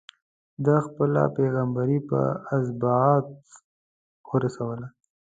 [0.65, 2.19] ده خپله پيغمبري په
[2.57, 3.27] ازبات
[4.29, 4.87] ورسوله.